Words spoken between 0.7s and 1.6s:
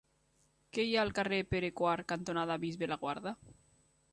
Què hi ha al carrer